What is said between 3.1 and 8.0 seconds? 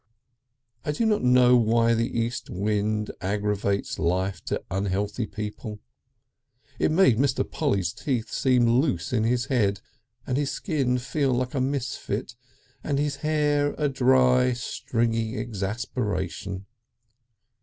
aggravates life to unhealthy people. It made Mr. Polly's